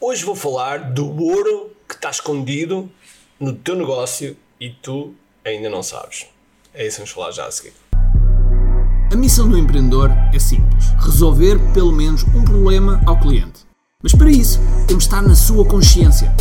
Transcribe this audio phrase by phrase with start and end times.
[0.00, 2.88] Hoje vou falar do ouro que está escondido
[3.38, 5.12] no teu negócio e tu
[5.44, 6.26] ainda não sabes.
[6.72, 7.72] É isso que vamos falar já a seguir.
[9.12, 13.66] A missão do empreendedor é simples: resolver pelo menos um problema ao cliente.
[14.00, 16.32] Mas para isso, temos de estar na sua consciência,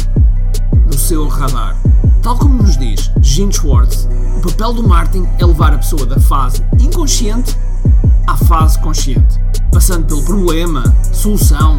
[0.85, 1.75] no seu radar.
[2.21, 6.19] Tal como nos diz Gene Schwartz, o papel do marketing é levar a pessoa da
[6.19, 7.55] fase inconsciente
[8.27, 9.39] à fase consciente,
[9.71, 11.77] passando pelo problema, solução,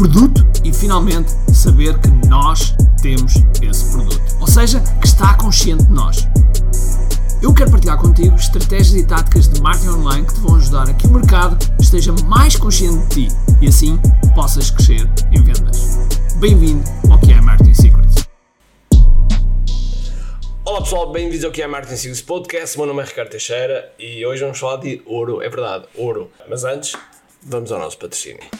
[0.00, 4.18] produto e finalmente saber que nós temos esse produto.
[4.40, 6.26] Ou seja, que está consciente de nós.
[7.42, 10.94] Eu quero partilhar contigo estratégias e táticas de marketing online que te vão ajudar a
[10.94, 14.00] que o mercado esteja mais consciente de ti e assim
[14.34, 15.98] possas crescer em vendas.
[16.36, 18.26] Bem-vindo ao que é Marketing Secrets.
[20.64, 22.78] Olá pessoal, bem-vindos ao que é Marketing Secrets Podcast.
[22.78, 25.42] Meu nome é Ricardo Teixeira e hoje vamos falar de ouro.
[25.42, 26.30] É verdade, ouro.
[26.48, 26.96] Mas antes,
[27.42, 28.59] vamos ao nosso patrocínio.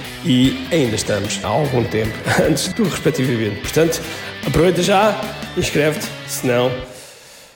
[0.23, 2.13] e ainda estamos há algum tempo
[2.47, 3.61] antes do respectivo evento.
[3.61, 4.01] Portanto,
[4.45, 5.19] aproveita já,
[5.57, 6.71] inscreve-te, senão.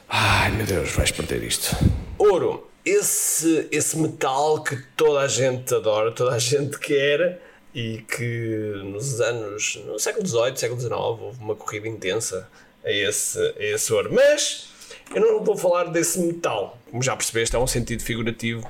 [0.10, 1.76] Ai meu Deus, vais perder isto.
[2.18, 7.40] Ouro, esse, esse metal que toda a gente adora, toda a gente quer
[7.74, 12.48] e que nos anos, no século XVIII, século XIX, houve uma corrida intensa
[12.84, 14.12] a esse, a esse ouro.
[14.14, 14.70] Mas
[15.14, 16.80] eu não vou falar desse metal.
[16.90, 18.68] Como já percebeste, é um sentido figurativo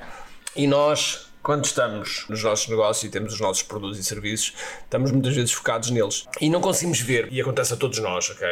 [0.56, 5.12] e nós quando estamos nos nossos negócios e temos os nossos produtos e serviços, estamos
[5.12, 6.26] muitas vezes focados neles.
[6.42, 8.48] E não conseguimos ver, e acontece a todos nós, ok?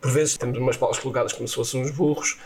[0.00, 2.38] Por vezes temos umas palas colocadas como se fossem uns burros,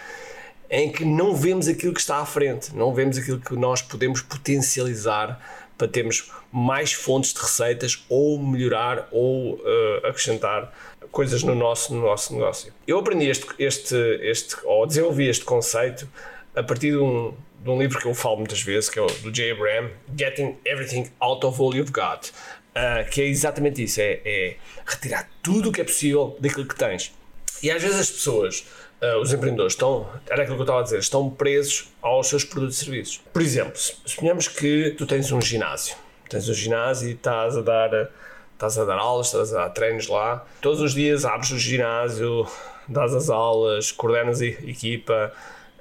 [0.69, 4.21] em que não vemos aquilo que está à frente, não vemos aquilo que nós podemos
[4.23, 5.41] potencializar
[5.79, 10.73] para termos mais fontes de receitas ou melhorar ou uh, acrescentar
[11.13, 12.73] coisas no nosso, no nosso negócio.
[12.89, 16.09] Eu aprendi este, este, este, ou desenvolvi este conceito
[16.57, 17.33] a partir de um,
[17.66, 19.50] de um livro que eu falo muitas vezes, que é o do J.
[19.50, 24.56] Abraham, Getting Everything Out of All You've Got, uh, que é exatamente isso, é, é,
[24.87, 27.12] retirar tudo o que é possível daquilo que tens.
[27.60, 28.65] E às vezes as pessoas,
[29.03, 32.44] uh, os empreendedores, estão, era aquilo que eu estava a dizer, estão presos aos seus
[32.44, 33.21] produtos e serviços.
[33.32, 35.97] Por exemplo, suponhamos que tu tens um ginásio,
[36.31, 38.10] tens um ginásio e estás a dar,
[38.53, 42.47] estás a dar aulas, estás a dar treinos lá, todos os dias abres o ginásio,
[42.87, 45.32] dás as aulas, coordenas a equipa,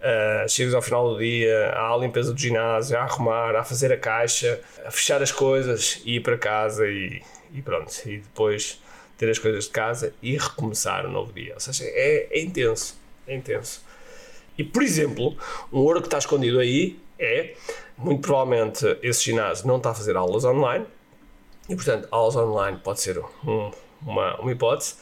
[0.06, 3.98] Uh, chegas ao final do dia, à limpeza do ginásio, a arrumar, a fazer a
[3.98, 7.92] caixa, a fechar as coisas e ir para casa e, e pronto.
[8.06, 8.80] E depois
[9.18, 11.56] ter as coisas de casa e recomeçar um novo dia.
[11.56, 12.96] Ou seja, é, é intenso.
[13.28, 13.84] É intenso.
[14.56, 15.36] E por exemplo,
[15.74, 17.56] um ouro que está escondido aí é
[17.98, 20.86] muito provavelmente esse ginásio não está a fazer aulas online
[21.70, 23.72] e portanto aulas online pode ser um,
[24.06, 24.96] uma, uma hipótese.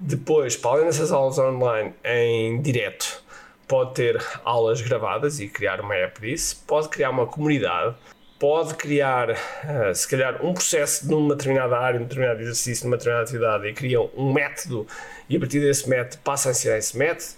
[0.00, 3.22] Depois, para além dessas aulas online em direto,
[3.68, 7.94] pode ter aulas gravadas e criar uma app disso, pode criar uma comunidade,
[8.38, 13.24] pode criar, uh, se calhar, um processo numa determinada área, num determinado exercício, numa determinada
[13.24, 14.86] atividade e cria um método
[15.28, 17.30] e a partir desse método passa a ensinar esse método.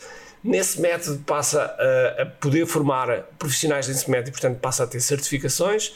[0.43, 5.01] Nesse método passa a, a poder formar profissionais desse método e, portanto, passa a ter
[5.01, 5.95] certificações.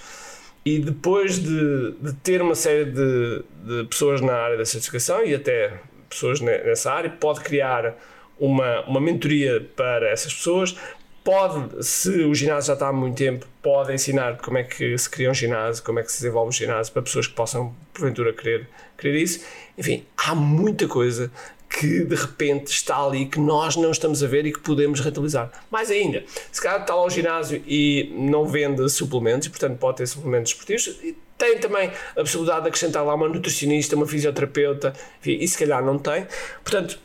[0.66, 5.34] E depois de, de ter uma série de, de pessoas na área da certificação e
[5.34, 5.78] até
[6.08, 7.94] pessoas nessa área, pode criar
[8.38, 10.76] uma, uma mentoria para essas pessoas.
[11.22, 15.08] Pode, se o ginásio já está há muito tempo, pode ensinar como é que se
[15.08, 18.32] cria um ginásio, como é que se desenvolve um ginásio para pessoas que possam, porventura,
[18.32, 19.42] querer, querer isso.
[19.78, 21.30] Enfim, há muita coisa
[21.80, 25.50] que de repente está ali que nós não estamos a ver e que podemos rentabilizar.
[25.70, 29.96] Mais ainda, se calhar está lá o ginásio e não vende suplementos, e portanto pode
[29.96, 31.00] ter suplementos esportivos,
[31.36, 35.84] tem também a possibilidade de acrescentar lá uma nutricionista, uma fisioterapeuta, enfim, e se calhar
[35.84, 36.26] não tem.
[36.62, 36.98] Portanto,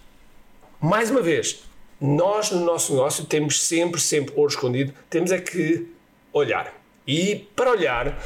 [0.81, 1.61] mais uma vez,
[1.99, 5.87] nós no nosso negócio temos sempre, sempre ouro escondido, temos é que
[6.31, 6.73] olhar.
[7.05, 8.17] E para olhar,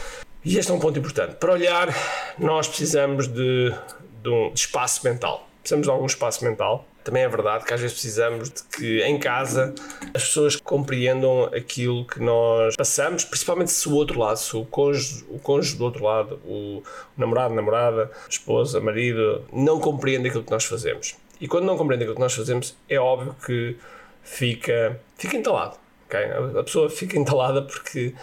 [0.45, 1.89] e este é um ponto importante, para olhar
[2.37, 3.73] nós precisamos de,
[4.21, 5.49] de um de espaço mental.
[5.61, 6.85] Precisamos de algum espaço mental.
[7.03, 9.73] também é verdade que às vezes precisamos de que em casa
[10.13, 15.25] as pessoas compreendam aquilo que nós passamos, principalmente se o outro lado, se o cônjuge,
[15.29, 16.83] o cônjuge do outro lado, o
[17.17, 21.15] namorado, namorada, esposa, marido, não compreende aquilo que nós fazemos.
[21.43, 23.75] E quando não compreende aquilo que nós fazemos, é óbvio que
[24.23, 25.75] fica, fica entalado.
[26.05, 26.23] Okay?
[26.57, 28.13] A pessoa fica entalada porque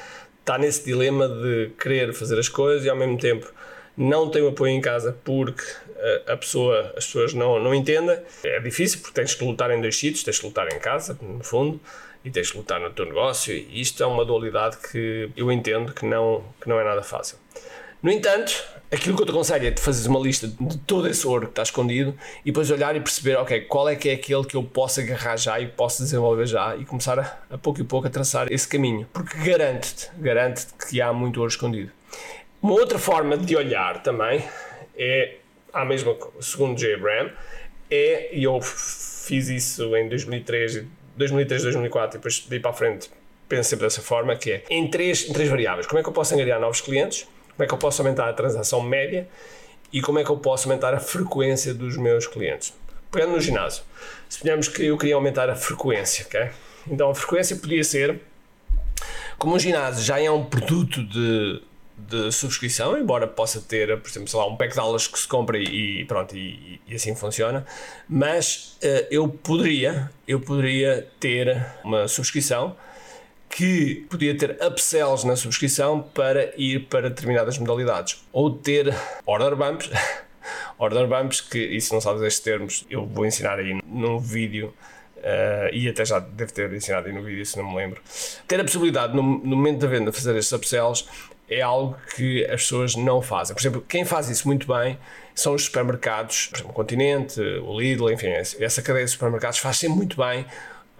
[0.41, 3.47] está nesse dilema de querer fazer as coisas e ao mesmo tempo
[3.95, 5.63] não tem o apoio em casa porque
[6.27, 8.19] a pessoa, as pessoas não, não entendem.
[8.43, 11.45] É difícil porque tens que lutar em dois sítios, tens que lutar em casa, no
[11.45, 11.79] fundo,
[12.25, 13.55] e tens que lutar no teu negócio.
[13.55, 17.37] E isto é uma dualidade que eu entendo que não, que não é nada fácil.
[18.03, 21.27] No entanto, aquilo que eu te aconselho é de fazeres uma lista de todo esse
[21.27, 24.45] ouro que está escondido e depois olhar e perceber, ok, qual é que é aquele
[24.45, 27.85] que eu posso agarrar já e posso desenvolver já e começar a, a pouco e
[27.85, 29.07] pouco a traçar esse caminho.
[29.13, 31.93] Porque garante-te, garante-te que há muito ouro escondido.
[32.63, 34.43] Uma outra forma de olhar também
[34.97, 35.37] é
[35.73, 36.95] a mesma, segundo J.
[36.95, 37.31] Abraham,
[37.91, 40.85] é, e eu fiz isso em 2003,
[41.17, 43.11] 2003, 2004 e depois daí para a frente
[43.49, 45.87] penso sempre dessa forma, que é em três, em três variáveis.
[45.87, 47.27] Como é que eu posso angariar novos clientes?
[47.61, 49.29] Como é que eu posso aumentar a transação média?
[49.93, 52.73] E como é que eu posso aumentar a frequência dos meus clientes?
[53.13, 53.83] Pegando no ginásio,
[54.31, 56.49] suponhamos que eu queria aumentar a frequência, ok?
[56.89, 58.19] Então a frequência podia ser,
[59.37, 61.63] como o ginásio já é um produto de
[61.99, 65.29] de subscrição, embora possa ter, por exemplo, sei lá, um pack de aulas que se
[65.29, 67.67] compra e, pronto, e, e assim funciona,
[68.09, 72.75] mas uh, eu poderia, eu poderia ter uma subscrição
[73.51, 78.95] que podia ter upsells na subscrição para ir para determinadas modalidades, ou ter
[79.27, 79.91] order bumps,
[80.79, 84.73] order bumps, que, se não sabes estes termos, eu vou ensinar aí num vídeo
[85.21, 88.01] Uh, e até já deve ter ensinado aí no vídeo, se não me lembro.
[88.49, 91.05] Ter a possibilidade, no, no momento da venda, de fazer estes upsells
[91.47, 93.55] é algo que as pessoas não fazem.
[93.55, 94.99] Por exemplo, quem faz isso muito bem
[95.35, 99.77] são os supermercados, por exemplo, o Continente, o Lidl, enfim, essa cadeia de supermercados faz
[99.77, 100.47] sempre muito bem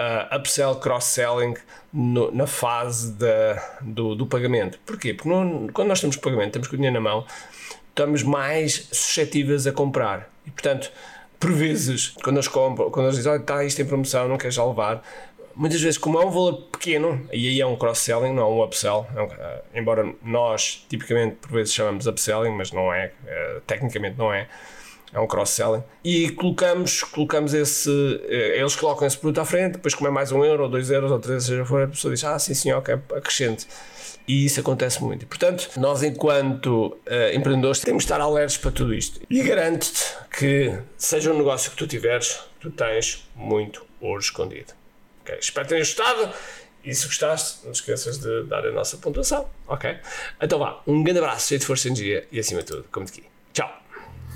[0.01, 1.55] uh, upsell, cross-selling
[1.93, 4.79] na fase da, do, do, pagamento.
[4.87, 5.13] Porquê?
[5.13, 5.29] Porque
[5.73, 7.27] quando nós temos pagamento, temos com o dinheiro na mão,
[7.89, 10.31] estamos mais suscetíveis a comprar.
[10.47, 10.91] E, portanto,
[11.39, 14.55] por vezes, quando eles compram, quando eles dizem, oh, está isto em promoção, não queres
[14.55, 15.03] já levar,
[15.55, 18.63] muitas vezes, como é um valor pequeno, e aí é um cross-selling, não é um
[18.63, 23.61] upsell, é um, uh, embora nós tipicamente por vezes chamamos upselling, mas não é, uh,
[23.67, 24.49] tecnicamente não é,
[25.13, 25.83] é um cross-selling.
[26.05, 30.33] E colocamos, colocamos esse, uh, eles colocam esse produto à frente, depois como é mais
[30.33, 32.73] um euro, ou dois euros, ou três, seja for, a pessoa diz, ah, sim, sim,
[32.73, 33.67] ok, acrescente.
[34.29, 35.25] E isso acontece muito.
[35.25, 39.21] E, portanto, nós, enquanto uh, empreendedores, temos de estar alertas para tudo isto.
[39.29, 40.05] E garanto-te
[40.39, 44.73] que, seja um negócio que tu tiveres, tu tens muito ouro escondido.
[45.23, 45.39] Okay?
[45.41, 46.33] Espero que tenhas gostado.
[46.83, 49.49] E se gostaste, não esqueças de dar a nossa pontuação.
[49.67, 49.99] Ok?
[50.41, 53.05] Então vá, um grande abraço, cheio de força e energia e acima de tudo, como
[53.05, 53.29] te aqui.
[53.53, 53.90] Tchau!